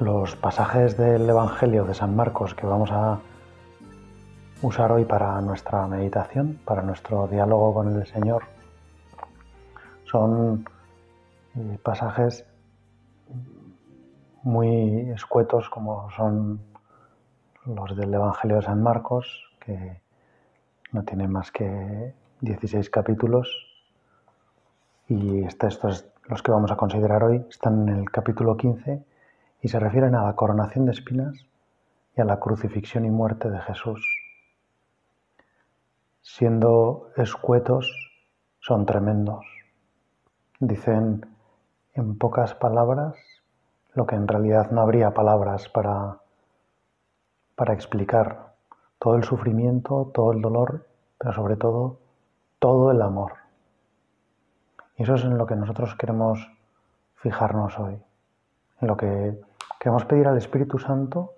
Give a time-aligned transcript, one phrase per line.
[0.00, 3.20] Los pasajes del Evangelio de San Marcos que vamos a
[4.62, 8.44] usar hoy para nuestra meditación, para nuestro diálogo con el Señor,
[10.04, 10.64] son
[11.54, 12.46] eh, pasajes
[14.42, 16.62] muy escuetos como son
[17.66, 20.00] los del Evangelio de San Marcos, que
[20.92, 23.54] no tiene más que 16 capítulos,
[25.08, 29.09] y estos, los que vamos a considerar hoy, están en el capítulo 15
[29.62, 31.46] y se refieren a la coronación de espinas
[32.16, 34.04] y a la crucifixión y muerte de Jesús.
[36.22, 37.90] Siendo escuetos,
[38.60, 39.44] son tremendos.
[40.58, 41.26] Dicen
[41.94, 43.16] en pocas palabras
[43.94, 46.18] lo que en realidad no habría palabras para,
[47.56, 48.54] para explicar.
[48.98, 50.86] Todo el sufrimiento, todo el dolor,
[51.18, 51.98] pero sobre todo
[52.58, 53.32] todo el amor.
[54.96, 56.46] Y eso es en lo que nosotros queremos
[57.16, 57.98] fijarnos hoy,
[58.80, 59.40] en lo que
[59.80, 61.32] Queremos pedir al Espíritu Santo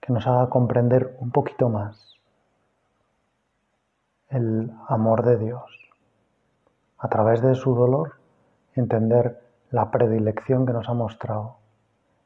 [0.00, 2.16] que nos haga comprender un poquito más
[4.28, 5.90] el amor de Dios.
[6.98, 8.20] A través de su dolor,
[8.76, 11.56] entender la predilección que nos ha mostrado,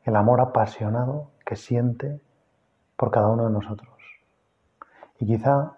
[0.05, 2.21] el amor apasionado que siente
[2.99, 3.97] por cada uno de nosotros.
[5.19, 5.73] Y quizá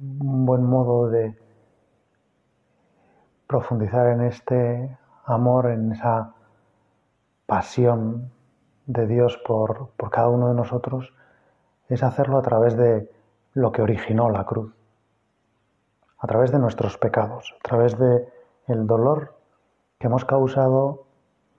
[0.00, 1.38] un buen modo de
[3.46, 6.34] profundizar en este amor, en esa
[7.46, 8.32] pasión
[8.86, 11.12] de Dios por, cada uno de nosotros
[11.88, 13.10] es hacerlo a través de
[13.52, 14.72] lo que originó la cruz,
[16.18, 18.28] a través de nuestros pecados, a través de
[18.68, 19.34] el dolor
[19.98, 21.04] que hemos causado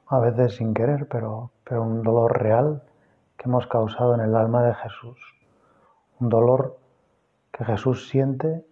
[0.08, 2.84] a veces sin querer, pero, pero un dolor real
[3.36, 5.20] que hemos causado en el alma de Jesús,
[6.20, 6.78] un dolor
[7.52, 8.66] que Jesús siente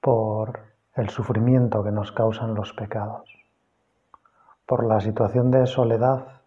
[0.00, 0.60] por
[0.94, 3.30] el sufrimiento que nos causan los pecados,
[4.66, 6.39] por la situación de soledad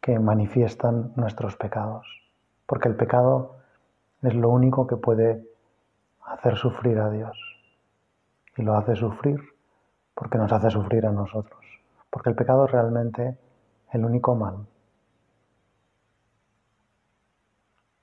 [0.00, 2.06] que manifiestan nuestros pecados,
[2.66, 3.56] porque el pecado
[4.22, 5.44] es lo único que puede
[6.24, 7.38] hacer sufrir a Dios.
[8.56, 9.40] Y lo hace sufrir
[10.14, 11.64] porque nos hace sufrir a nosotros,
[12.10, 13.38] porque el pecado es realmente
[13.92, 14.66] el único mal.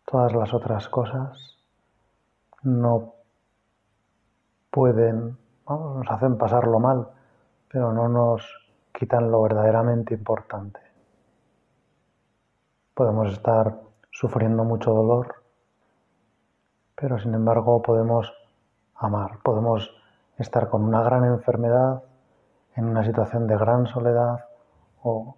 [0.05, 1.57] Todas las otras cosas
[2.63, 3.15] no
[4.71, 7.07] pueden, nos hacen pasarlo mal,
[7.67, 8.43] pero no nos
[8.93, 10.84] quitan lo verdaderamente importante.
[12.95, 13.75] Podemos estar
[14.09, 15.35] sufriendo mucho dolor,
[16.95, 18.33] pero sin embargo podemos
[18.95, 19.93] amar, podemos
[20.37, 22.03] estar con una gran enfermedad,
[22.77, 24.45] en una situación de gran soledad
[25.03, 25.35] o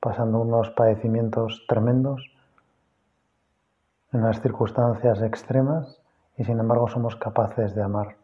[0.00, 2.24] pasando unos padecimientos tremendos,
[4.14, 6.00] en unas circunstancias extremas
[6.38, 8.16] y sin embargo somos capaces de amar.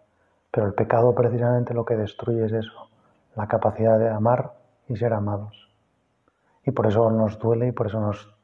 [0.50, 2.88] Pero el pecado precisamente lo que destruye es eso,
[3.34, 4.54] la capacidad de amar
[4.88, 5.68] y ser amados.
[6.64, 8.35] Y por eso nos duele y por eso nos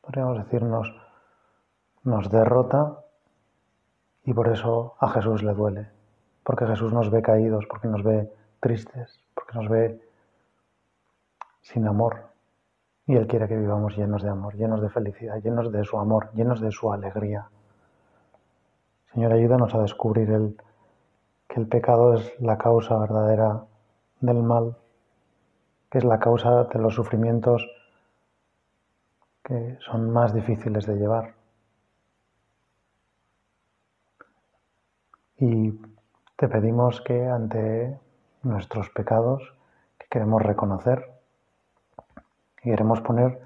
[0.00, 2.98] podríamos decir, nos, derrota
[4.24, 5.90] y por eso a Jesús le duele.
[6.44, 10.00] Porque Jesús nos ve caídos, porque nos ve tristes, porque nos ve
[11.62, 12.26] sin amor.
[13.06, 16.30] Y Él quiere que vivamos llenos de amor, llenos de felicidad, llenos de su amor,
[16.34, 17.48] llenos de su alegría.
[19.12, 20.56] Señor, ayúdanos a descubrir el,
[21.48, 23.64] que el pecado es la causa verdadera
[24.20, 24.76] del mal,
[25.90, 27.66] que es la causa de los sufrimientos
[29.46, 31.34] que son más difíciles de llevar.
[35.38, 35.70] Y
[36.36, 37.96] te pedimos que ante
[38.42, 39.54] nuestros pecados
[39.98, 41.12] que queremos reconocer,
[42.56, 43.40] que queremos poner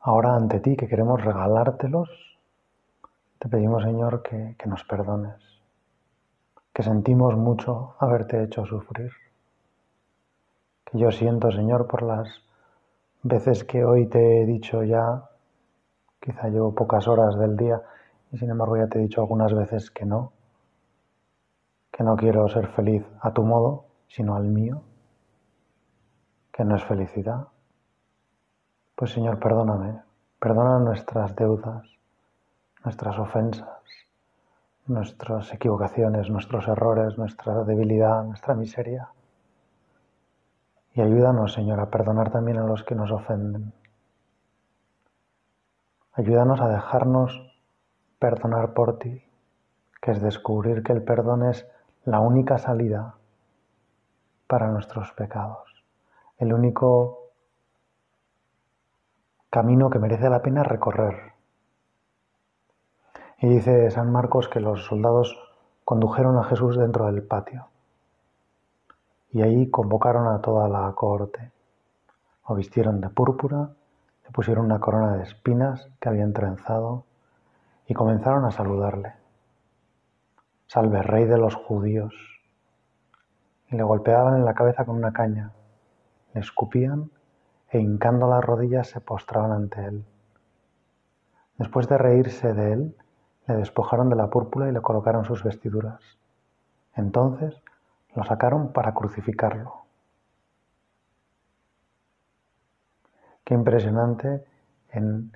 [0.00, 2.08] ahora ante ti, que queremos regalártelos,
[3.40, 5.42] te pedimos Señor que, que nos perdones,
[6.72, 9.10] que sentimos mucho haberte hecho sufrir,
[10.84, 12.45] que yo siento Señor por las
[13.26, 15.24] veces que hoy te he dicho ya,
[16.20, 17.82] quizá llevo pocas horas del día
[18.32, 20.32] y sin embargo ya te he dicho algunas veces que no,
[21.90, 24.82] que no quiero ser feliz a tu modo, sino al mío,
[26.52, 27.48] que no es felicidad.
[28.94, 30.00] Pues Señor, perdóname,
[30.38, 31.84] perdona nuestras deudas,
[32.84, 33.80] nuestras ofensas,
[34.86, 39.10] nuestras equivocaciones, nuestros errores, nuestra debilidad, nuestra miseria
[40.96, 43.74] Y ayúdanos, Señor, a perdonar también a los que nos ofenden.
[46.14, 47.38] Ayúdanos a dejarnos
[48.18, 49.22] perdonar por ti,
[50.00, 51.68] que es descubrir que el perdón es
[52.06, 53.16] la única salida
[54.46, 55.84] para nuestros pecados,
[56.38, 57.28] el único
[59.50, 61.34] camino que merece la pena recorrer.
[63.42, 65.36] Y dice San Marcos que los soldados
[65.84, 67.68] condujeron a Jesús dentro del patio
[69.36, 71.52] y ahí convocaron a toda la corte.
[72.48, 73.68] Lo vistieron de púrpura,
[74.24, 77.04] le pusieron una corona de espinas que habían trenzado
[77.86, 79.12] y comenzaron a saludarle.
[80.68, 82.14] Salve, rey de los judíos.
[83.68, 85.52] Y le golpeaban en la cabeza con una caña,
[86.32, 87.10] le escupían
[87.68, 90.06] e hincando las rodillas se postraban ante él.
[91.58, 92.96] Después de reírse de él,
[93.46, 96.00] le despojaron de la púrpura y le colocaron sus vestiduras.
[96.94, 97.62] Entonces
[98.16, 99.84] lo sacaron para crucificarlo.
[103.44, 104.44] Qué impresionante.
[104.90, 105.30] En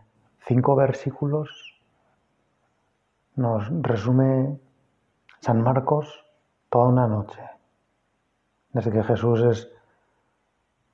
[0.47, 1.79] cinco versículos
[3.37, 4.59] nos resume
[5.41, 6.25] San Marcos
[6.71, 7.43] toda una noche.
[8.73, 9.71] Desde que Jesús es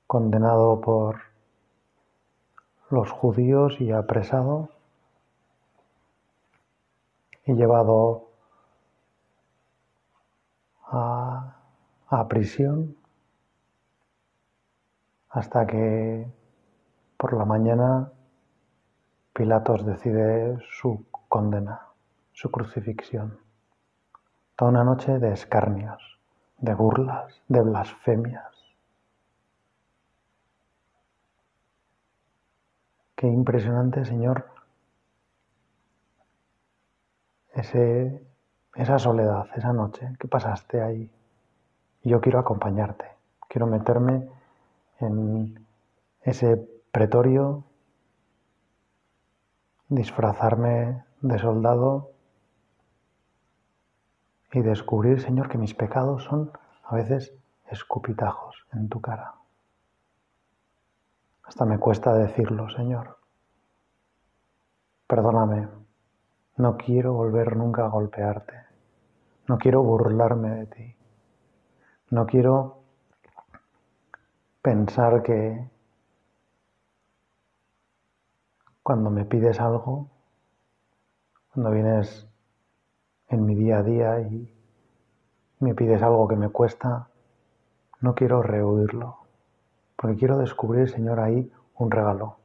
[0.05, 1.21] condenado por
[2.89, 4.69] los judíos y apresado
[7.45, 8.27] y llevado
[10.85, 11.56] a
[12.09, 12.95] a prisión
[15.29, 16.25] hasta que
[17.17, 18.11] por la mañana
[19.33, 21.81] Pilatos decide su condena,
[22.31, 23.37] su crucifixión.
[24.55, 26.19] Toda una noche de escarnios,
[26.57, 28.55] de burlas, de blasfemias.
[33.15, 34.47] Qué impresionante, Señor,
[37.53, 38.25] ese,
[38.75, 41.11] esa soledad, esa noche que pasaste ahí
[42.03, 43.05] yo quiero acompañarte,
[43.47, 44.29] quiero meterme
[44.99, 45.65] en
[46.21, 46.57] ese
[46.91, 47.63] pretorio,
[49.89, 52.11] disfrazarme de soldado
[54.51, 56.51] y descubrir, Señor, que mis pecados son
[56.83, 57.33] a veces
[57.69, 59.35] escupitajos en tu cara.
[61.43, 63.17] Hasta me cuesta decirlo, Señor.
[65.07, 65.67] Perdóname,
[66.57, 68.65] no quiero volver nunca a golpearte,
[69.47, 70.96] no quiero burlarme de ti.
[72.09, 72.77] No quiero
[74.61, 75.69] pensar que
[78.81, 80.07] cuando me pides algo,
[81.53, 82.25] cuando vienes
[83.27, 84.49] en mi día a día y
[85.59, 87.09] me pides algo que me cuesta,
[87.99, 89.17] no quiero rehuirlo,
[89.97, 92.37] porque quiero descubrir, Señor, ahí un regalo,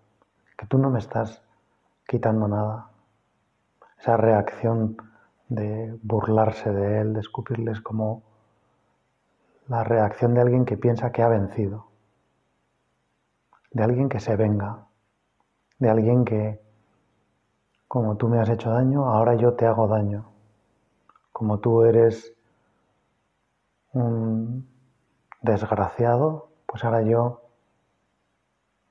[0.58, 1.40] que tú no me estás
[2.08, 2.90] quitando nada.
[3.96, 4.96] Esa reacción
[5.48, 8.31] de burlarse de Él, de escupirles como
[9.68, 11.86] la reacción de alguien que piensa que ha vencido,
[13.70, 14.86] de alguien que se venga,
[15.78, 16.60] de alguien que,
[17.88, 20.26] como tú me has hecho daño, ahora yo te hago daño,
[21.32, 22.34] como tú eres
[23.92, 24.68] un
[25.40, 27.42] desgraciado, pues ahora yo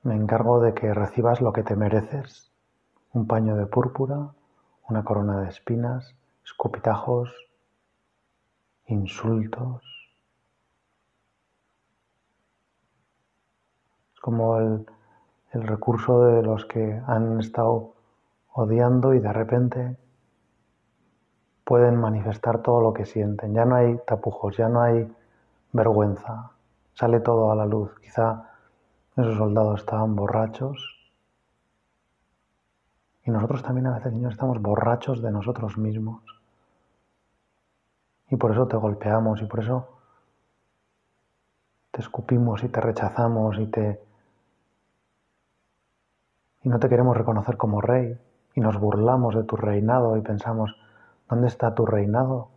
[0.02, 2.50] me encargo de que recibas lo que te mereces,
[3.12, 4.32] un paño de púrpura,
[4.88, 6.14] una corona de espinas,
[6.44, 7.32] escupitajos,
[8.86, 10.01] insultos,
[14.22, 14.86] como el,
[15.52, 17.92] recurso de los que han estado
[18.54, 19.96] odiando y de repente
[21.64, 23.52] pueden manifestar todo lo que sienten.
[23.52, 25.12] Ya no hay tapujos, ya no hay
[25.72, 26.52] vergüenza,
[26.94, 27.90] sale todo a la luz.
[28.00, 28.48] Quizá
[29.16, 31.12] esos soldados estaban borrachos
[33.24, 36.22] y nosotros también a veces, Señor, estamos borrachos de nosotros mismos.
[38.30, 39.88] Y por eso te golpeamos y por eso
[41.90, 44.11] te escupimos y te rechazamos y te
[46.64, 48.18] y no te queremos reconocer como rey
[48.54, 50.76] y nos burlamos de tu reinado y pensamos,
[51.28, 52.48] ¿dónde está tu reinado?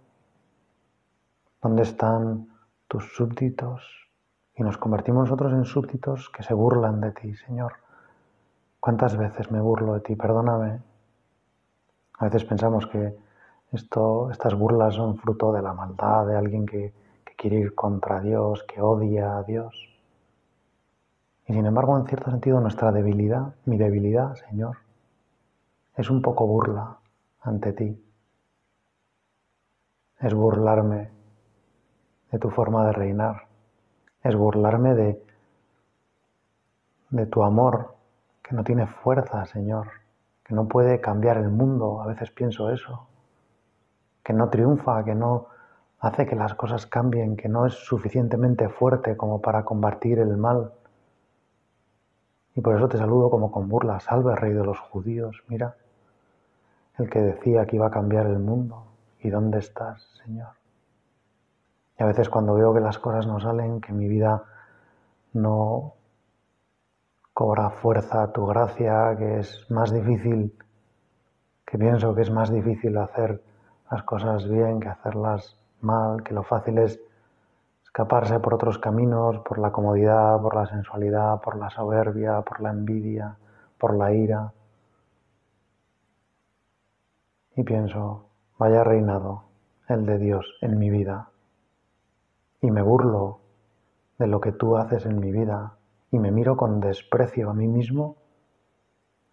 [1.62, 2.48] ¿Dónde están
[2.88, 3.82] tus súbditos?
[4.56, 7.74] Y nos convertimos nosotros en súbditos que se burlan de ti, Señor.
[8.80, 10.16] ¿Cuántas veces me burlo de ti?
[10.16, 10.82] Perdóname.
[12.20, 13.18] A veces pensamos que
[13.72, 16.94] esto, estas burlas son fruto de la maldad, de alguien que,
[17.26, 19.95] que quiere ir contra Dios, que odia a Dios.
[21.48, 24.78] Y sin embargo, en cierto sentido, nuestra debilidad, mi debilidad, Señor,
[25.96, 26.98] es un poco burla
[27.42, 28.02] ante ti.
[30.20, 31.12] Es burlarme
[32.32, 33.44] de tu forma de reinar.
[34.24, 35.24] Es burlarme de,
[37.12, 37.96] de tu amor,
[38.42, 39.88] que no tiene fuerza, Señor,
[40.44, 42.02] que no puede cambiar el mundo.
[42.02, 43.08] A veces pienso eso.
[44.24, 45.48] Que no triunfa, que no
[46.00, 50.74] hace que las cosas cambien, que no es suficientemente fuerte como para combatir el mal.
[52.56, 55.76] Y por eso te saludo como con burla, salve rey de los judíos, mira,
[56.98, 58.86] el que decía que iba a cambiar el mundo.
[59.20, 60.54] ¿Y dónde estás, Señor?
[62.00, 64.44] Y a veces cuando veo que las cosas no salen, que mi vida
[65.34, 65.94] no
[67.34, 70.58] cobra fuerza tu gracia, que es más difícil,
[71.66, 73.42] que pienso que es más difícil hacer
[73.92, 77.00] las cosas bien que hacerlas mal, que lo fácil es
[77.96, 82.72] escaparse por otros caminos, por la comodidad, por la sensualidad, por la soberbia, por la
[82.72, 83.38] envidia,
[83.78, 84.52] por la ira.
[87.56, 88.26] Y pienso,
[88.60, 89.46] vaya reinado
[89.88, 91.30] el de Dios en mi vida.
[92.60, 93.40] Y me burlo
[94.20, 95.78] de lo que tú haces en mi vida
[96.12, 98.18] y me miro con desprecio a mí mismo.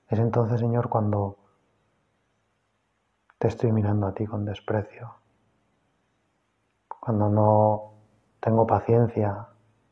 [0.08, 1.36] Es entonces, Señor, cuando
[3.40, 5.16] te estoy mirando a ti con desprecio
[7.00, 7.91] cuando no
[8.42, 9.46] tengo paciencia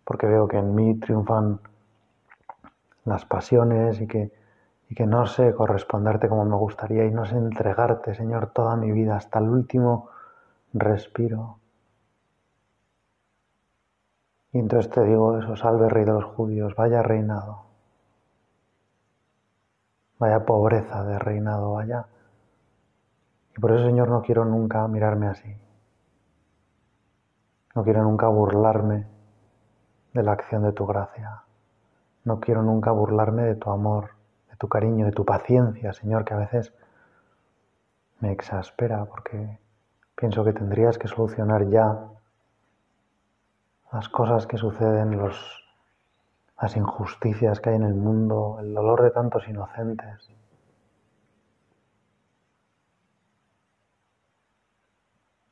[0.04, 1.60] porque veo que en mí triunfan
[3.04, 4.32] las pasiones y que,
[5.06, 9.38] no sé corresponderte como me gustaría y no sé entregarte, Señor, toda mi vida hasta
[9.38, 10.10] el último
[10.72, 11.58] respiro.
[14.52, 17.62] Y entonces te digo eso, salve rey de los judíos, vaya reinado,
[20.18, 22.06] vaya pobreza de reinado, vaya.
[23.56, 25.56] Y por eso, Señor, no quiero nunca mirarme así.
[27.74, 29.06] No quiero nunca burlarme
[30.12, 31.42] de la acción de tu gracia.
[32.24, 34.10] No quiero nunca burlarme de tu amor,
[34.50, 36.72] de tu cariño, de tu paciencia, Señor, que a veces
[38.18, 39.58] me exaspera porque
[40.16, 42.08] pienso que tendrías que solucionar ya
[43.92, 45.18] las cosas que suceden,
[46.60, 50.28] las injusticias que hay en el mundo, el dolor de tantos inocentes.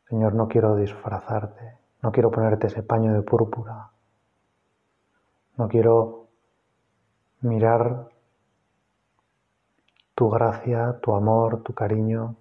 [0.08, 1.77] Señor, no quiero disfrazarte.
[2.02, 3.90] No quiero ponerte ese paño de púrpura.
[5.56, 6.26] No quiero
[7.40, 8.08] mirar
[10.14, 12.34] tu gracia, tu amor, tu cariño,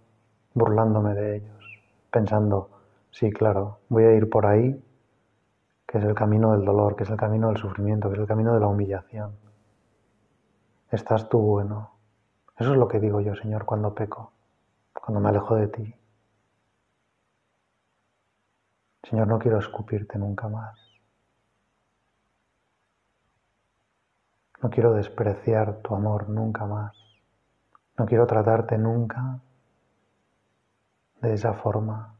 [0.54, 2.70] burlándome de ellos, pensando,
[3.12, 4.84] sí, claro, voy a ir por ahí,
[5.88, 8.28] que es el camino del dolor, que es el camino del sufrimiento, que es el
[8.28, 9.32] camino de la humillación.
[10.92, 11.92] Estás tú bueno.
[12.58, 14.32] Eso es lo que digo yo, Señor, cuando peco,
[14.94, 15.96] cuando me alejo de ti.
[19.10, 20.78] Señor, no quiero escupirte nunca más.
[24.62, 26.98] No quiero despreciar tu amor nunca más.
[27.98, 29.40] No quiero tratarte nunca
[31.22, 32.16] de esa forma.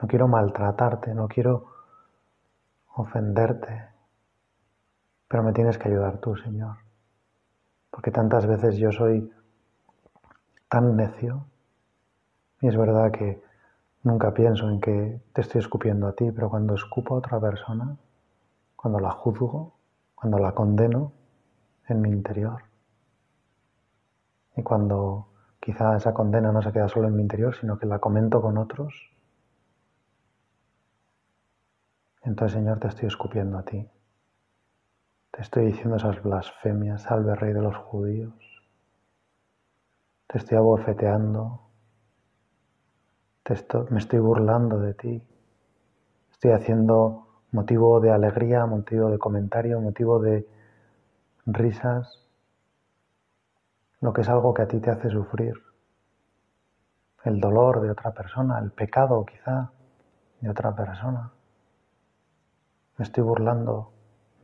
[0.00, 1.66] No quiero maltratarte, no quiero
[2.96, 3.88] ofenderte.
[5.28, 6.76] Pero me tienes que ayudar tú, Señor.
[7.90, 9.32] Porque tantas veces yo soy
[10.68, 11.46] tan necio.
[12.60, 13.49] Y es verdad que
[14.02, 17.96] Nunca pienso en que te estoy escupiendo a ti, pero cuando escupo a otra persona,
[18.74, 19.74] cuando la juzgo,
[20.14, 21.12] cuando la condeno
[21.86, 22.62] en mi interior,
[24.56, 25.28] y cuando
[25.60, 28.56] quizá esa condena no se queda solo en mi interior, sino que la comento con
[28.56, 29.10] otros,
[32.22, 33.86] entonces Señor te estoy escupiendo a ti.
[35.30, 38.34] Te estoy diciendo esas blasfemias, salve rey de los judíos.
[40.26, 41.69] Te estoy abofeteando
[43.90, 45.22] me estoy burlando de ti,
[46.30, 50.46] estoy haciendo motivo de alegría, motivo de comentario, motivo de
[51.46, 52.28] risas,
[54.00, 55.54] lo que es algo que a ti te hace sufrir,
[57.24, 59.72] el dolor de otra persona, el pecado quizá
[60.40, 61.32] de otra persona.
[62.98, 63.90] Me estoy burlando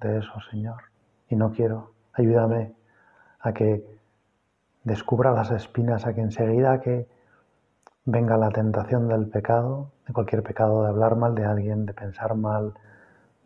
[0.01, 0.83] de eso, Señor,
[1.29, 1.93] y no quiero.
[2.13, 2.75] Ayúdame
[3.39, 3.87] a que
[4.83, 7.07] descubra las espinas, a que enseguida que
[8.07, 12.37] venga la tentación del pecado, de cualquier pecado, de hablar mal de alguien, de pensar
[12.37, 12.75] mal,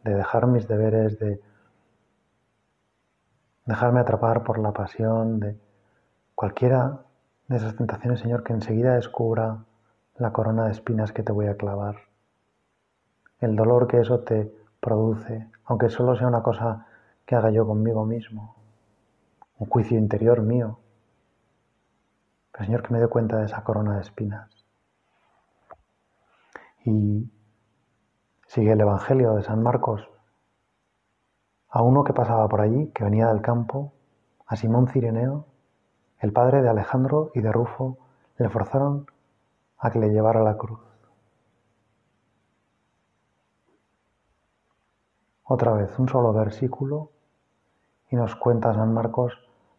[0.04, 1.40] de dejar mis deberes, de
[3.64, 5.58] dejarme atrapar por la pasión, de
[6.34, 7.00] cualquiera
[7.48, 9.64] de esas tentaciones, Señor, que enseguida descubra
[10.16, 11.96] la corona de espinas que te voy a clavar,
[13.40, 16.86] el dolor que eso te produce, aunque solo sea una cosa
[17.24, 18.56] que haga yo conmigo mismo,
[19.58, 20.79] un juicio interior mío,
[22.58, 24.50] Señor, que me dé cuenta de esa corona de espinas.
[26.84, 27.30] Y
[28.46, 30.08] sigue el Evangelio de San Marcos.
[31.68, 33.92] A uno que pasaba por allí, que venía del campo,
[34.46, 35.46] a Simón Cireneo,
[36.18, 37.98] el padre de Alejandro y de Rufo,
[38.36, 39.06] le forzaron
[39.78, 40.80] a que le llevara la cruz.
[45.44, 47.10] Otra vez, un solo versículo
[48.08, 49.32] y nos cuenta San Marcos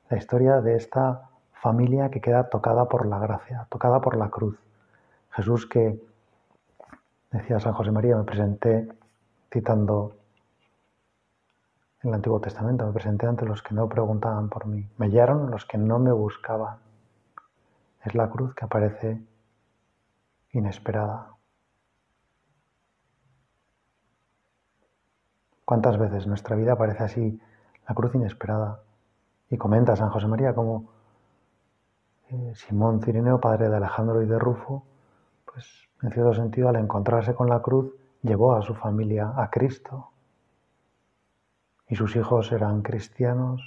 [0.10, 1.31] la historia de esta
[1.62, 4.58] familia que queda tocada por la gracia, tocada por la cruz.
[5.32, 6.00] Jesús que
[7.32, 8.90] Decía San José María, me presenté
[9.50, 10.18] citando
[12.02, 15.66] el Antiguo Testamento, me presenté ante los que no preguntaban por mí, me hallaron los
[15.66, 16.80] que no me buscaban.
[18.04, 19.22] Es la cruz que aparece
[20.52, 21.30] inesperada.
[25.64, 27.42] ¿Cuántas veces nuestra vida aparece así,
[27.88, 28.82] la cruz inesperada?
[29.50, 30.90] Y comenta San José María como
[32.54, 34.84] Simón Cirineo, padre de Alejandro y de Rufo,
[35.46, 35.66] pues
[36.02, 40.12] en cierto sentido al encontrarse con la cruz llevó a su familia a Cristo
[41.88, 43.62] y sus hijos eran cristianos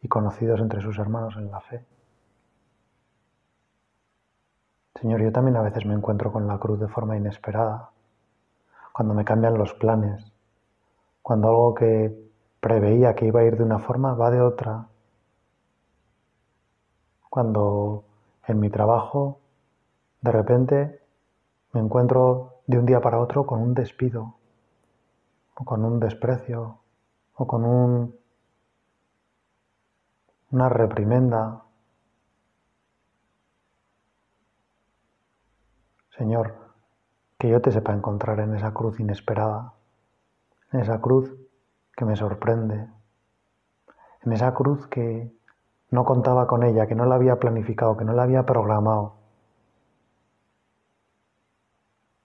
[0.00, 1.84] y conocidos entre sus hermanos en la fe.
[4.94, 7.90] Señor, yo también a veces me encuentro con la cruz de forma inesperada,
[8.92, 10.32] cuando me cambian los planes,
[11.22, 12.30] cuando algo que
[12.60, 14.89] preveía que iba a ir de una forma va de otra,
[17.30, 18.04] cuando
[18.46, 19.38] en mi trabajo
[20.20, 21.00] de repente
[21.72, 24.34] me encuentro de un día para otro con un despido
[25.54, 26.80] o con un desprecio
[27.34, 28.16] o con un,
[30.50, 31.62] una reprimenda.
[36.18, 36.54] Señor,
[37.38, 39.72] que yo te sepa encontrar en esa cruz inesperada,
[40.72, 41.34] en esa cruz
[41.96, 42.88] que me sorprende,
[44.22, 45.32] en esa cruz que
[45.90, 49.14] no contaba con ella, que no la había planificado, que no la había programado.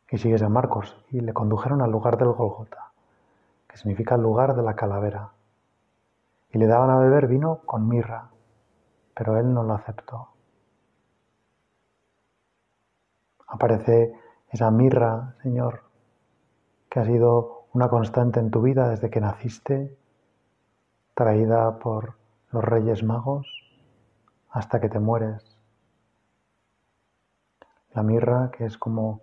[0.10, 2.86] Y sigue San Marcos, y le condujeron al lugar del Golgota
[3.76, 5.32] significa lugar de la calavera.
[6.52, 8.30] Y le daban a beber vino con mirra,
[9.14, 10.30] pero él no lo aceptó.
[13.48, 14.14] Aparece
[14.50, 15.84] esa mirra, Señor,
[16.90, 19.98] que ha sido una constante en tu vida desde que naciste,
[21.14, 22.16] traída por
[22.52, 23.48] los Reyes Magos
[24.50, 25.58] hasta que te mueres.
[27.94, 29.22] La mirra que es como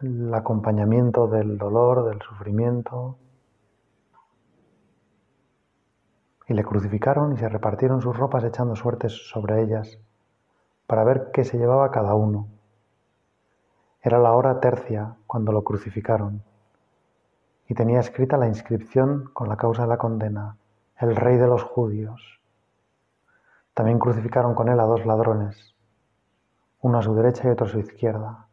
[0.00, 3.18] el acompañamiento del dolor, del sufrimiento.
[6.48, 9.98] Y le crucificaron y se repartieron sus ropas echando suertes sobre ellas
[10.86, 12.48] para ver qué se llevaba cada uno.
[14.02, 16.42] Era la hora tercia cuando lo crucificaron
[17.72, 20.58] y tenía escrita la inscripción con la causa de la condena,
[20.98, 22.38] el rey de los judíos.
[23.72, 25.74] También crucificaron con él a dos ladrones,
[26.82, 28.46] uno a su derecha y otro a su izquierda.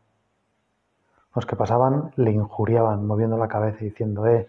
[1.35, 4.47] Los que pasaban le injuriaban, moviendo la cabeza y diciendo, eh,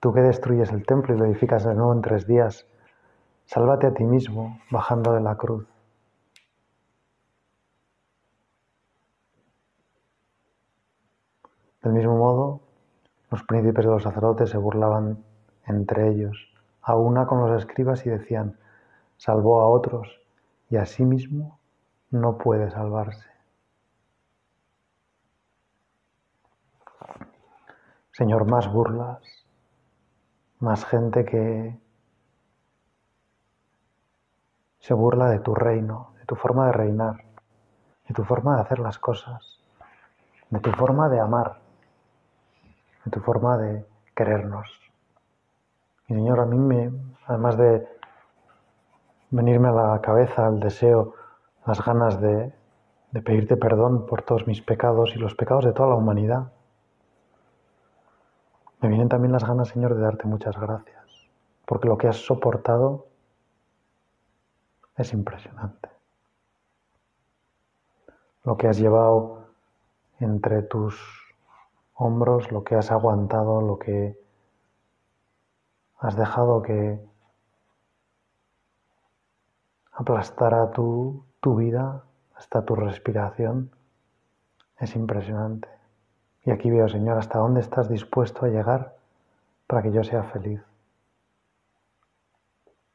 [0.00, 2.66] tú que destruyes el templo y lo edificas de nuevo en tres días,
[3.46, 5.66] sálvate a ti mismo bajando de la cruz.
[11.82, 12.60] Del mismo modo,
[13.32, 15.24] los príncipes de los sacerdotes se burlaban
[15.66, 18.58] entre ellos, a una con los escribas y decían,
[19.16, 20.20] salvó a otros
[20.68, 21.58] y a sí mismo
[22.10, 23.26] no puede salvarse.
[28.10, 29.22] Señor, más burlas,
[30.58, 31.80] más gente que
[34.78, 37.24] se burla de tu reino, de tu forma de reinar,
[38.06, 39.58] de tu forma de hacer las cosas,
[40.50, 41.61] de tu forma de amar,
[43.04, 43.84] de tu forma de
[44.14, 44.68] querernos.
[46.08, 46.92] Y Señor, a mí me,
[47.26, 47.86] además de
[49.30, 51.14] venirme a la cabeza el deseo,
[51.66, 52.52] las ganas de,
[53.12, 56.52] de pedirte perdón por todos mis pecados y los pecados de toda la humanidad,
[58.80, 61.28] me vienen también las ganas, Señor, de darte muchas gracias,
[61.66, 63.06] porque lo que has soportado
[64.96, 65.88] es impresionante.
[68.44, 69.46] Lo que has llevado
[70.18, 71.21] entre tus
[71.94, 74.18] hombros, lo que has aguantado, lo que
[75.98, 77.00] has dejado que
[79.92, 83.70] aplastara tu, tu vida hasta tu respiración,
[84.78, 85.68] es impresionante.
[86.44, 88.96] Y aquí veo, Señor, hasta dónde estás dispuesto a llegar
[89.66, 90.60] para que yo sea feliz.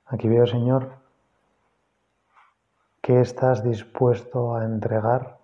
[0.06, 0.98] Aquí veo, Señor,
[3.02, 5.38] que estás dispuesto a entregar,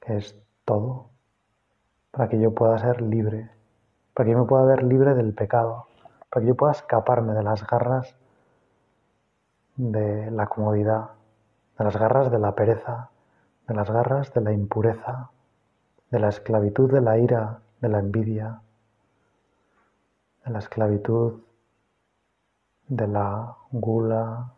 [0.00, 1.10] que es todo,
[2.16, 3.50] para que yo pueda ser libre,
[4.14, 5.86] para que yo me pueda ver libre del pecado,
[6.30, 8.16] para que yo pueda escaparme de las garras
[9.76, 11.10] de la comodidad,
[11.78, 13.10] de las garras de la pereza,
[13.68, 15.30] de las garras de la impureza,
[16.10, 18.62] de la esclavitud de la ira, de la envidia,
[20.46, 21.42] de la esclavitud
[22.88, 24.54] de la gula.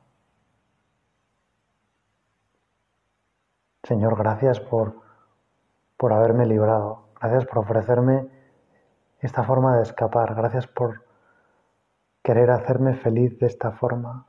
[3.82, 4.94] Señor, gracias por,
[5.96, 8.28] por haberme librado, gracias por ofrecerme
[9.20, 11.02] esta forma de escapar, gracias por
[12.22, 14.26] querer hacerme feliz de esta forma.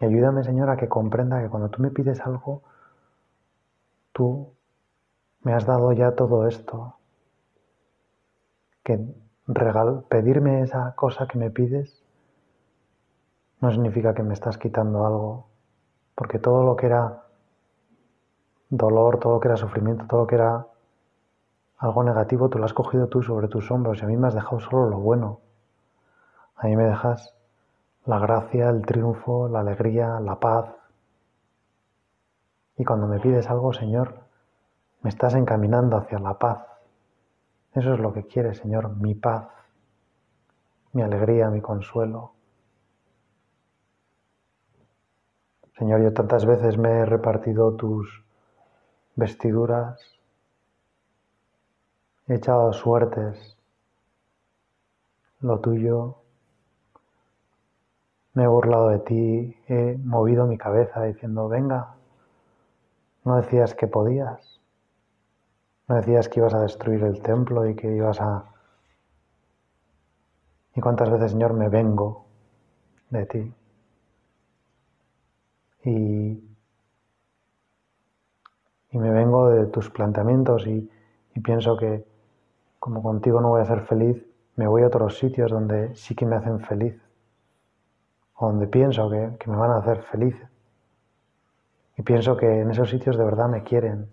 [0.00, 2.62] Y ayúdame, Señor, a que comprenda que cuando tú me pides algo,
[4.12, 4.52] tú
[5.42, 6.96] me has dado ya todo esto,
[8.82, 8.98] que
[10.08, 12.02] pedirme esa cosa que me pides
[13.60, 15.48] no significa que me estás quitando algo,
[16.14, 17.24] porque todo lo que era
[18.70, 20.66] dolor, todo lo que era sufrimiento, todo lo que era
[21.78, 24.34] algo negativo, tú lo has cogido tú sobre tus hombros y a mí me has
[24.34, 25.40] dejado solo lo bueno.
[26.56, 27.34] A mí me dejas
[28.04, 30.74] la gracia, el triunfo, la alegría, la paz.
[32.76, 34.20] Y cuando me pides algo, Señor,
[35.02, 36.66] me estás encaminando hacia la paz.
[37.74, 39.48] Eso es lo que quieres, Señor, mi paz,
[40.92, 42.32] mi alegría, mi consuelo.
[45.78, 48.24] Señor, yo tantas veces me he repartido tus
[49.14, 50.17] vestiduras,
[52.28, 53.56] he echado suertes,
[55.40, 56.16] lo tuyo,
[58.34, 61.94] me he burlado de ti, he movido mi cabeza diciendo, venga,
[63.24, 64.60] no decías que podías,
[65.88, 68.44] no decías que ibas a destruir el templo y que ibas a...
[70.74, 72.26] ¿Y cuántas veces, Señor, me vengo
[73.10, 73.54] de ti?
[75.88, 76.44] y,
[78.92, 80.90] me vengo de tus planteamientos y,
[81.42, 82.04] pienso que
[82.78, 84.24] como contigo no voy a ser feliz,
[84.56, 87.00] me voy a otros sitios donde sí que me hacen feliz,
[88.34, 90.36] o donde pienso que, que me van a hacer feliz.
[91.96, 94.08] Y pienso que en esos sitios de verdad me quieren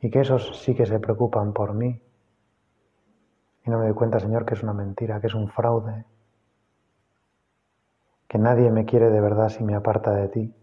[0.00, 2.00] y que esos sí que se preocupan por mí.
[3.64, 6.04] Y no me doy cuenta, Señor, que es una mentira, que es un fraude,
[8.28, 10.54] que nadie me quiere de verdad si me aparta de ti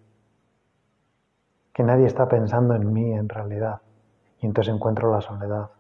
[1.74, 3.82] que nadie está pensando en mí en realidad.
[4.40, 5.72] Y entonces encuentro la soledad.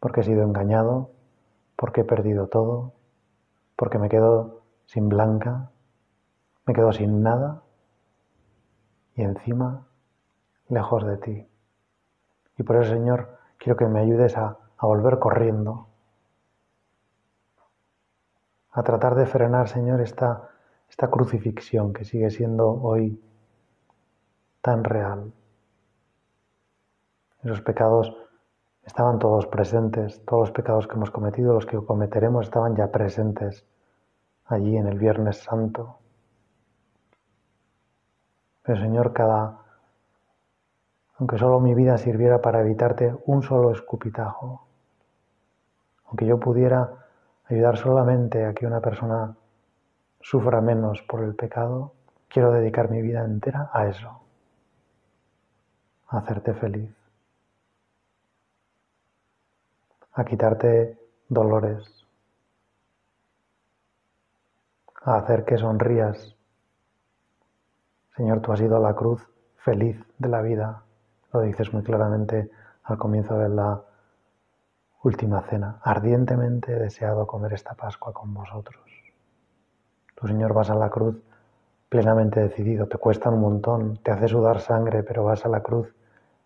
[0.00, 1.10] Porque he sido engañado,
[1.76, 2.92] porque he perdido todo,
[3.76, 5.70] porque me quedo sin blanca,
[6.66, 7.62] me quedo sin nada
[9.14, 9.86] y encima
[10.68, 11.48] lejos de ti.
[12.58, 15.88] Y por eso, Señor, quiero que me ayudes a, a volver corriendo,
[18.72, 20.50] a tratar de frenar, Señor, esta,
[20.88, 23.20] esta crucifixión que sigue siendo hoy
[24.60, 25.32] tan real.
[27.42, 28.14] Esos pecados
[28.86, 33.66] estaban todos presentes, todos los pecados que hemos cometido, los que cometeremos, estaban ya presentes
[34.46, 35.98] allí en el Viernes Santo.
[38.62, 39.58] Pero Señor, cada,
[41.18, 44.66] aunque solo mi vida sirviera para evitarte un solo escupitajo,
[46.06, 46.90] aunque yo pudiera
[47.48, 49.36] ayudar solamente a que una persona
[50.20, 51.92] sufra menos por el pecado,
[52.28, 54.20] quiero dedicar mi vida entera a eso
[56.08, 56.90] a hacerte feliz,
[60.16, 60.98] a quitarte
[61.28, 62.06] dolores,
[65.04, 66.34] a hacer que sonrías.
[68.16, 69.22] Señor, tú has ido a la cruz
[69.58, 70.82] feliz de la vida,
[71.32, 72.50] lo dices muy claramente
[72.84, 73.82] al comienzo de la
[75.02, 78.82] última cena, ardientemente he deseado comer esta Pascua con vosotros.
[80.14, 81.20] Tú, Señor, vas a la cruz
[81.90, 85.94] plenamente decidido, te cuesta un montón, te hace sudar sangre, pero vas a la cruz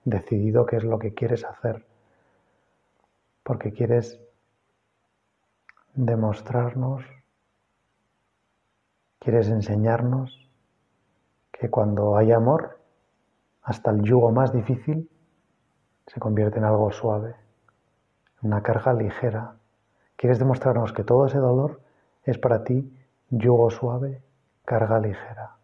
[0.05, 1.87] decidido qué es lo que quieres hacer,
[3.51, 4.17] porque quieres
[5.95, 7.03] demostrarnos,
[9.19, 10.49] quieres enseñarnos
[11.51, 12.79] que cuando hay amor,
[13.63, 15.11] hasta el yugo más difícil
[16.07, 17.35] se convierte en algo suave,
[18.41, 19.57] una carga ligera.
[20.15, 21.81] Quieres demostrarnos que todo ese dolor
[22.23, 22.97] es para ti
[23.31, 24.23] yugo suave,
[24.65, 25.57] carga ligera,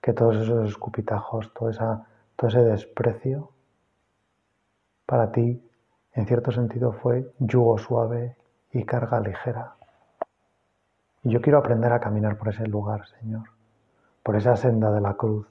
[0.00, 3.52] que todos esos escupitajos, esa todo ese desprecio
[5.06, 5.62] para ti,
[6.18, 8.34] en cierto sentido, fue yugo suave
[8.72, 9.76] y carga ligera.
[11.22, 13.44] Y yo quiero aprender a caminar por ese lugar, Señor,
[14.24, 15.46] por esa senda de la cruz,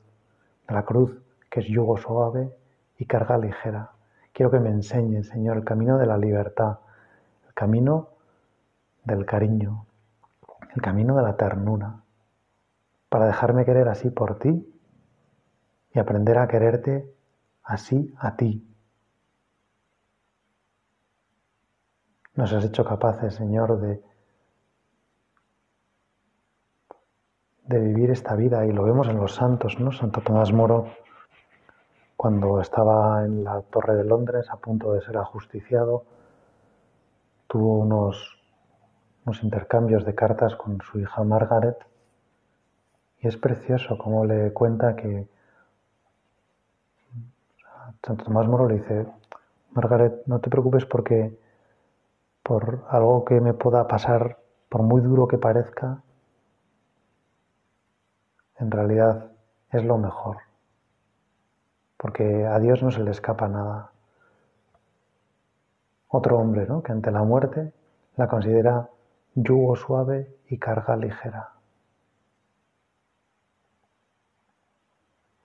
[0.68, 1.18] de la cruz
[1.50, 2.54] que es yugo suave
[2.98, 3.92] y carga ligera.
[4.34, 6.80] Quiero que me enseñes, Señor, el camino de la libertad,
[7.48, 8.10] el camino
[9.06, 9.86] del cariño,
[10.76, 12.02] el camino de la ternura,
[13.08, 14.70] para dejarme querer así por ti
[15.94, 17.10] y aprender a quererte
[17.64, 18.67] así a ti.
[22.38, 24.00] Nos has hecho capaces, Señor, de,
[27.66, 29.92] de vivir esta vida y lo vemos en los santos, ¿no?
[29.92, 30.86] Santo Tomás Moro,
[32.16, 36.04] cuando estaba en la Torre de Londres a punto de ser ajusticiado,
[37.48, 38.40] tuvo unos,
[39.26, 41.78] unos intercambios de cartas con su hija Margaret
[43.20, 45.28] y es precioso cómo le cuenta que
[48.06, 49.08] Santo Tomás Moro le dice,
[49.72, 51.47] Margaret, no te preocupes porque
[52.48, 54.38] por algo que me pueda pasar,
[54.70, 56.02] por muy duro que parezca,
[58.58, 59.34] en realidad
[59.70, 60.38] es lo mejor.
[61.98, 63.92] Porque a Dios no se le escapa nada.
[66.08, 66.82] otro hombre ¿no?
[66.82, 67.74] que ante la muerte
[68.16, 68.90] la considera
[69.36, 71.52] yugo suave y carga ligera.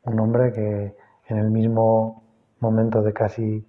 [0.05, 2.23] Un hombre que en el mismo
[2.61, 3.67] momento de casi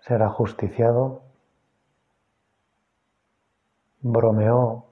[0.00, 1.23] ser ajusticiado,
[4.04, 4.84] bromeó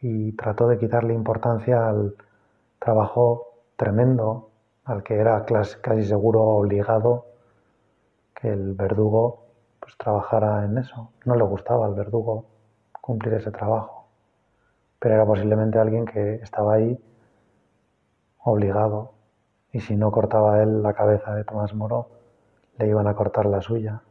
[0.00, 2.16] y trató de quitarle importancia al
[2.78, 4.48] trabajo tremendo
[4.84, 7.26] al que era casi seguro obligado
[8.34, 9.44] que el verdugo
[9.80, 11.10] pues trabajara en eso.
[11.26, 12.46] No le gustaba al verdugo
[13.00, 14.06] cumplir ese trabajo,
[14.98, 16.98] pero era posiblemente alguien que estaba ahí
[18.44, 19.12] obligado
[19.72, 22.08] y si no cortaba él la cabeza de Tomás Moro,
[22.78, 24.02] le iban a cortar la suya.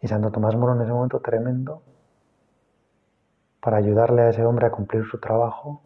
[0.00, 1.82] Y Santo Tomás Moro en ese momento tremendo,
[3.62, 5.80] para ayudarle a ese hombre a cumplir su trabajo,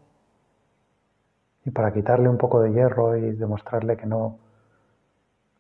[1.67, 4.39] y para quitarle un poco de hierro y demostrarle que no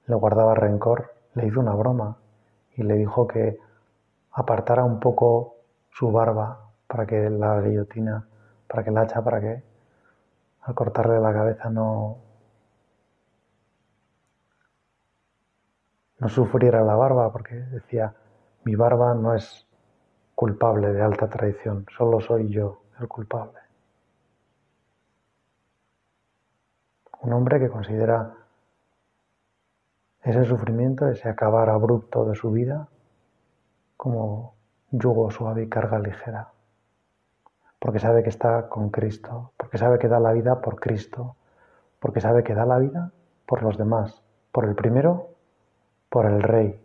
[0.06, 2.16] le guardaba rencor, le hizo una broma
[2.76, 3.58] y le dijo que
[4.32, 5.56] apartara un poco
[5.90, 8.26] su barba para que la guillotina,
[8.66, 9.62] para que la hacha, para que
[10.62, 12.18] al cortarle la cabeza no,
[16.20, 18.14] no sufriera la barba, porque decía,
[18.64, 19.65] mi barba no es
[20.36, 23.58] culpable de alta traición, solo soy yo el culpable.
[27.22, 28.34] Un hombre que considera
[30.22, 32.86] ese sufrimiento, ese acabar abrupto de su vida,
[33.96, 34.54] como
[34.90, 36.52] yugo suave y carga ligera.
[37.78, 41.36] Porque sabe que está con Cristo, porque sabe que da la vida por Cristo,
[41.98, 43.10] porque sabe que da la vida
[43.46, 44.22] por los demás,
[44.52, 45.30] por el primero,
[46.10, 46.78] por el rey,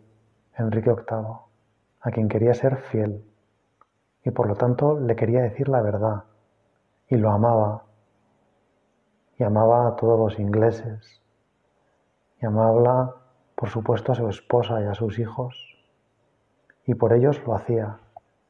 [0.56, 1.36] Enrique VIII,
[2.00, 3.22] a quien quería ser fiel
[4.24, 6.24] y por lo tanto le quería decir la verdad
[7.08, 7.84] y lo amaba
[9.38, 11.20] y amaba a todos los ingleses
[12.40, 13.16] y amaba,
[13.54, 15.56] por supuesto, a su esposa y a sus hijos
[16.84, 17.98] y por ellos lo hacía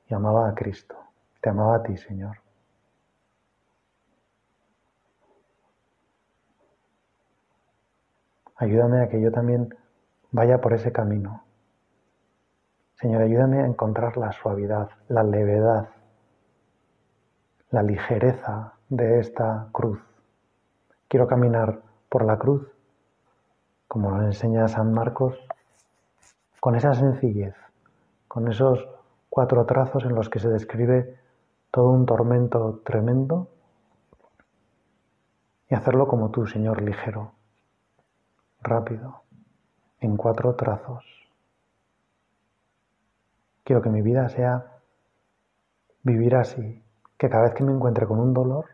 [0.09, 0.97] y amaba a Cristo.
[1.41, 2.39] Te amaba a ti, Señor.
[8.57, 9.75] Ayúdame a que yo también
[10.31, 11.43] vaya por ese camino.
[13.03, 15.89] Señor, ayúdame a encontrar la suavidad, la levedad,
[17.71, 20.01] la ligereza de esta cruz
[21.13, 22.67] Quiero caminar por la cruz,
[23.87, 25.39] como nos enseña San Marcos,
[26.59, 27.55] con esa sencillez,
[28.29, 28.89] con esos
[29.29, 31.19] cuatro trazos en los que se describe
[31.71, 33.49] todo un tormento tremendo
[35.69, 37.33] y hacerlo como tú, Señor, ligero,
[38.63, 39.25] rápido,
[40.01, 41.22] en cuatro trazos.
[43.65, 44.81] Quiero que mi vida sea
[46.03, 46.83] vivir así,
[47.17, 48.67] que cada vez que me encuentre con un dolor,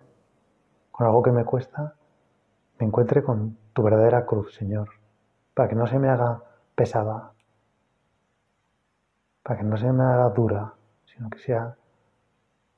[0.91, 1.95] con algo que me cuesta,
[2.79, 4.89] me encuentre con tu verdadera cruz, Señor,
[5.53, 6.43] para que no se me haga
[6.75, 7.33] pesada,
[9.43, 10.73] para que no se me haga dura,
[11.05, 11.77] sino que sea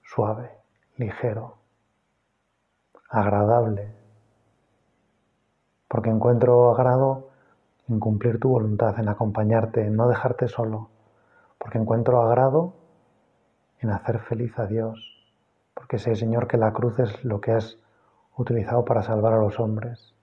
[0.03, 0.51] suave,
[0.97, 1.59] ligero,
[3.09, 3.95] agradable,
[5.87, 7.29] porque encuentro agrado
[7.89, 10.89] en cumplir tu voluntad, en acompañarte, en no dejarte solo,
[11.61, 12.73] porque encuentro agrado
[13.81, 14.99] en hacer feliz a Dios,
[15.75, 17.79] porque sé, Señor, que la cruz es lo que has
[18.37, 20.15] utilizado para salvar a los hombres,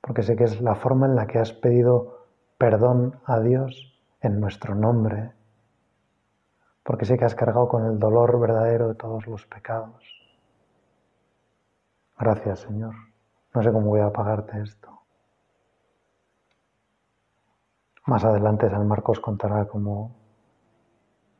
[0.00, 2.26] porque sé que es la forma en la que has pedido
[2.58, 5.32] perdón a Dios en nuestro nombre,
[6.84, 10.04] porque sé que has cargado con el dolor verdadero de todos los pecados.
[12.18, 12.94] Gracias, Señor.
[13.52, 15.00] No sé cómo voy a pagarte esto.
[18.06, 20.19] Más adelante San Marcos contará cómo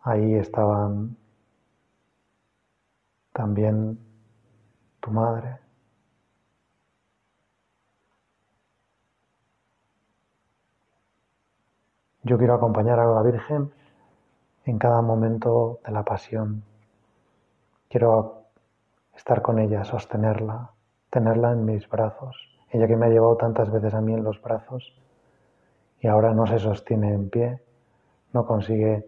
[0.03, 1.17] ahí estaban
[3.33, 3.99] también
[5.01, 5.59] tu madre.
[12.23, 13.73] Yo quiero acompañar a la Virgen
[14.67, 16.63] en cada momento de la pasión.
[17.89, 18.45] Quiero
[19.17, 20.71] estar con ella, sostenerla,
[21.09, 22.37] tenerla en mis brazos.
[22.71, 24.95] Ella que me ha llevado tantas veces a mí en los brazos
[26.01, 27.63] y ahora no se sostiene en pie,
[28.33, 29.07] no consigue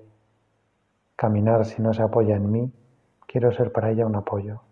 [1.23, 2.73] caminar si no se apoya en mí.
[3.29, 4.63] Quiero ser para ella un apoyo.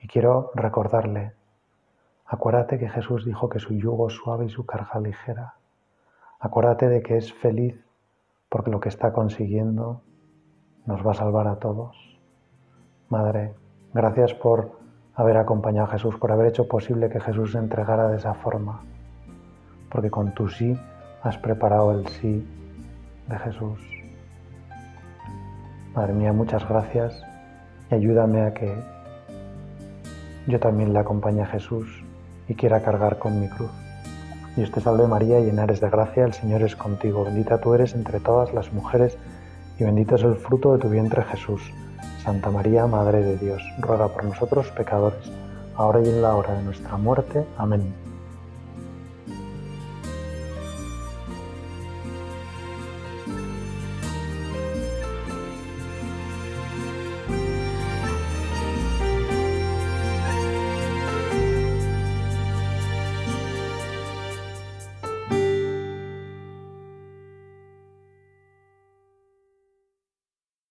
[0.00, 1.32] Y quiero recordarle,
[2.24, 5.54] acuérdate que Jesús dijo que su yugo es suave y su carga ligera.
[6.38, 7.84] Acuérdate de que es feliz
[8.48, 10.02] porque lo que está consiguiendo
[10.86, 11.96] nos va a salvar a todos.
[13.08, 13.54] Madre,
[13.92, 14.78] gracias por
[15.16, 18.82] haber acompañado a Jesús, por haber hecho posible que Jesús se entregara de esa forma,
[19.90, 20.78] porque con tu sí
[21.24, 22.46] has preparado el sí
[23.26, 24.01] de Jesús.
[25.94, 27.22] Madre mía, muchas gracias
[27.90, 28.74] y ayúdame a que
[30.46, 31.86] yo también le acompañe a Jesús
[32.48, 33.70] y quiera cargar con mi cruz.
[34.56, 37.94] Dios te salve María, llena eres de gracia, el Señor es contigo, bendita tú eres
[37.94, 39.18] entre todas las mujeres
[39.78, 41.62] y bendito es el fruto de tu vientre Jesús.
[42.22, 45.30] Santa María, Madre de Dios, ruega por nosotros pecadores,
[45.76, 47.44] ahora y en la hora de nuestra muerte.
[47.58, 48.01] Amén.